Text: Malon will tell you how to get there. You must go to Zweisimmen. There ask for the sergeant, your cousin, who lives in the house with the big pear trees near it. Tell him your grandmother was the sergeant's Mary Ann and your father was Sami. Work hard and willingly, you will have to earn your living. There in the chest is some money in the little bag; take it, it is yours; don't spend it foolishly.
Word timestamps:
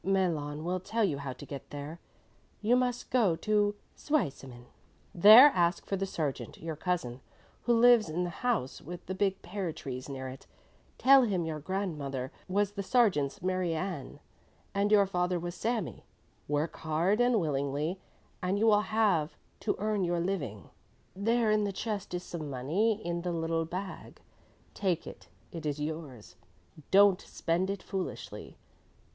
Malon 0.03 0.63
will 0.63 0.79
tell 0.79 1.03
you 1.03 1.19
how 1.19 1.31
to 1.31 1.45
get 1.45 1.69
there. 1.69 1.99
You 2.59 2.75
must 2.75 3.11
go 3.11 3.35
to 3.35 3.75
Zweisimmen. 3.95 4.65
There 5.13 5.51
ask 5.53 5.85
for 5.85 5.95
the 5.95 6.07
sergeant, 6.07 6.57
your 6.57 6.75
cousin, 6.75 7.21
who 7.65 7.73
lives 7.75 8.09
in 8.09 8.23
the 8.23 8.31
house 8.41 8.81
with 8.81 9.05
the 9.05 9.13
big 9.13 9.39
pear 9.43 9.71
trees 9.71 10.09
near 10.09 10.27
it. 10.27 10.47
Tell 10.97 11.21
him 11.21 11.45
your 11.45 11.59
grandmother 11.59 12.31
was 12.47 12.71
the 12.71 12.81
sergeant's 12.81 13.43
Mary 13.43 13.75
Ann 13.75 14.19
and 14.73 14.91
your 14.91 15.05
father 15.05 15.39
was 15.39 15.53
Sami. 15.53 16.03
Work 16.47 16.77
hard 16.77 17.21
and 17.21 17.39
willingly, 17.39 17.99
you 18.43 18.65
will 18.65 18.81
have 18.81 19.37
to 19.59 19.75
earn 19.77 20.03
your 20.03 20.19
living. 20.19 20.71
There 21.15 21.51
in 21.51 21.63
the 21.63 21.71
chest 21.71 22.15
is 22.15 22.23
some 22.23 22.49
money 22.49 23.05
in 23.05 23.21
the 23.21 23.31
little 23.31 23.65
bag; 23.65 24.19
take 24.73 25.05
it, 25.05 25.27
it 25.51 25.63
is 25.63 25.79
yours; 25.79 26.37
don't 26.89 27.21
spend 27.21 27.69
it 27.69 27.83
foolishly. 27.83 28.57